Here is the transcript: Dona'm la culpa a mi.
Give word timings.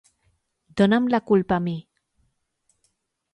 Dona'm 0.81 1.09
la 1.15 1.19
culpa 1.33 1.59
a 1.61 1.63
mi. 1.67 1.75